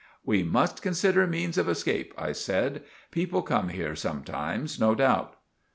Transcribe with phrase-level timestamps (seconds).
[0.25, 2.81] "We must consider meens of eskape," I said.
[3.11, 5.35] "People come here sometimes, no doubt.